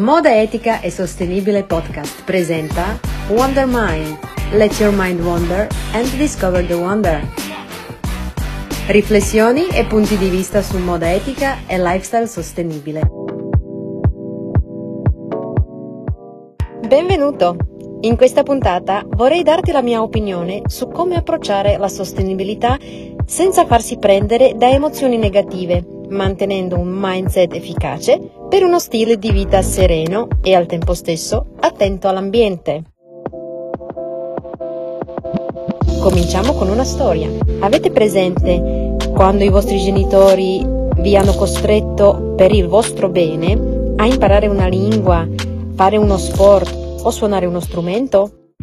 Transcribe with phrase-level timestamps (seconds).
[0.00, 4.18] Moda Etica e Sostenibile Podcast presenta Wonder Mind.
[4.54, 7.20] Let your mind wander and discover the wonder.
[8.86, 13.02] Riflessioni e punti di vista su moda etica e lifestyle sostenibile.
[16.88, 17.56] Benvenuto!
[18.00, 22.78] In questa puntata vorrei darti la mia opinione su come approcciare la sostenibilità
[23.26, 29.62] senza farsi prendere da emozioni negative, mantenendo un mindset efficace per uno stile di vita
[29.62, 32.82] sereno e al tempo stesso attento all'ambiente.
[36.00, 37.30] Cominciamo con una storia.
[37.60, 44.48] Avete presente quando i vostri genitori vi hanno costretto per il vostro bene a imparare
[44.48, 45.28] una lingua,
[45.76, 48.54] fare uno sport o suonare uno strumento?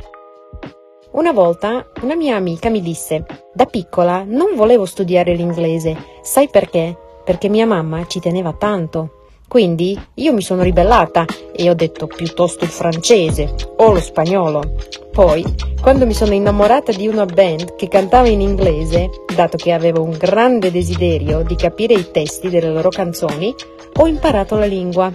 [1.11, 6.93] Una volta una mia amica mi disse, da piccola non volevo studiare l'inglese, sai perché?
[7.23, 9.16] Perché mia mamma ci teneva tanto.
[9.47, 14.75] Quindi io mi sono ribellata e ho detto piuttosto il francese o lo spagnolo.
[15.11, 15.43] Poi,
[15.81, 20.17] quando mi sono innamorata di una band che cantava in inglese, dato che avevo un
[20.17, 23.55] grande desiderio di capire i testi delle loro canzoni,
[23.93, 25.11] ho imparato la lingua.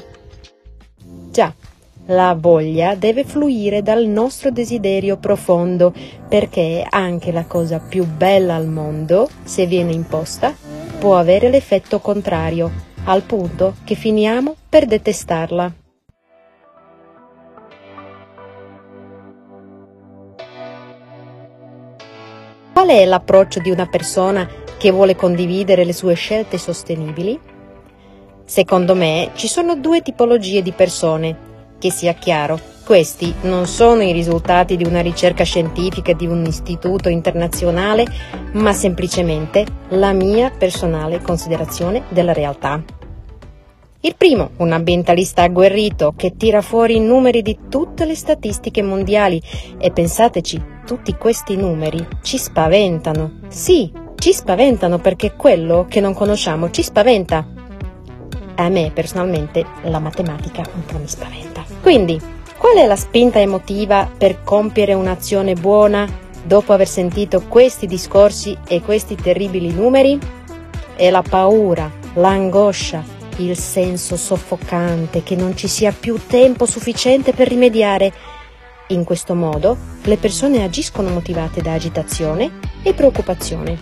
[1.30, 1.54] Già,
[2.06, 5.92] la voglia deve fluire dal nostro desiderio profondo
[6.26, 10.54] perché anche la cosa più bella al mondo, se viene imposta,
[10.98, 15.72] può avere l'effetto contrario al punto che finiamo per detestarla.
[22.72, 27.38] Qual è l'approccio di una persona che vuole condividere le sue scelte sostenibili?
[28.44, 31.50] Secondo me ci sono due tipologie di persone.
[31.78, 37.08] Che sia chiaro, questi non sono i risultati di una ricerca scientifica di un istituto
[37.08, 38.04] internazionale,
[38.52, 42.82] ma semplicemente la mia personale considerazione della realtà.
[44.04, 49.40] Il primo, un ambientalista agguerrito che tira fuori i numeri di tutte le statistiche mondiali
[49.78, 53.38] e pensateci, tutti questi numeri ci spaventano.
[53.46, 57.46] Sì, ci spaventano perché quello che non conosciamo ci spaventa.
[58.56, 61.64] A me personalmente la matematica un po' mi spaventa.
[61.80, 62.20] Quindi,
[62.62, 66.08] Qual è la spinta emotiva per compiere un'azione buona
[66.44, 70.16] dopo aver sentito questi discorsi e questi terribili numeri?
[70.94, 73.02] È la paura, l'angoscia,
[73.38, 78.12] il senso soffocante che non ci sia più tempo sufficiente per rimediare.
[78.90, 83.76] In questo modo le persone agiscono motivate da agitazione e preoccupazione.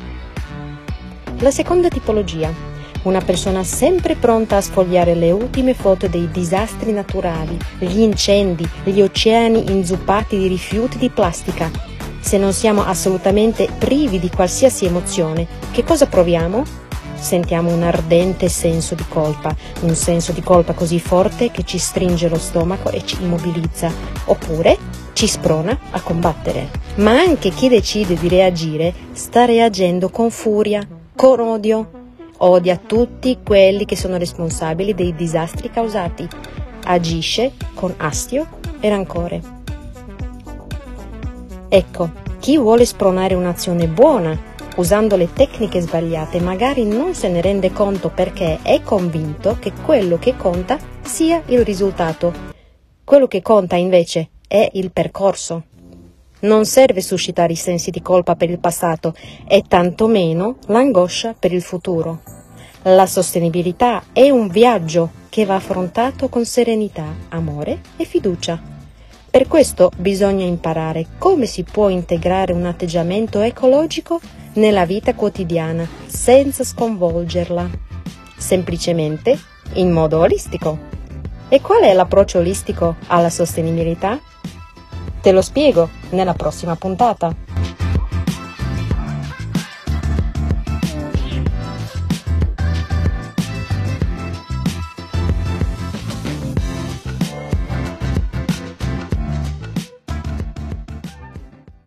[1.41, 2.70] La seconda tipologia
[3.03, 9.01] una persona sempre pronta a sfogliare le ultime foto dei disastri naturali, gli incendi, gli
[9.01, 11.71] oceani inzuppati di rifiuti di plastica.
[12.21, 16.63] Se non siamo assolutamente privi di qualsiasi emozione, che cosa proviamo?
[17.15, 22.29] Sentiamo un ardente senso di colpa, un senso di colpa così forte che ci stringe
[22.29, 23.91] lo stomaco e ci immobilizza,
[24.27, 24.79] oppure
[25.13, 26.71] ci sprona a combattere.
[26.97, 32.00] Ma anche chi decide di reagire sta reagendo con furia, con odio,
[32.43, 36.29] odia tutti quelli che sono responsabili dei disastri causati,
[36.85, 38.47] agisce con astio
[38.81, 39.43] e rancore.
[41.69, 47.73] Ecco, chi vuole spronare un'azione buona usando le tecniche sbagliate magari non se ne rende
[47.73, 52.33] conto perché è convinto che quello che conta sia il risultato.
[53.05, 55.65] Quello che conta invece è il percorso.
[56.41, 59.15] Non serve suscitare i sensi di colpa per il passato
[59.47, 62.21] e tantomeno l'angoscia per il futuro.
[62.85, 68.61] La sostenibilità è un viaggio che va affrontato con serenità, amore e fiducia.
[69.31, 74.19] Per questo bisogna imparare come si può integrare un atteggiamento ecologico
[74.55, 77.69] nella vita quotidiana senza sconvolgerla,
[78.39, 79.39] semplicemente
[79.75, 80.79] in modo olistico.
[81.51, 84.19] E qual è l'approccio olistico alla sostenibilità?
[85.21, 87.35] Te lo spiego nella prossima puntata.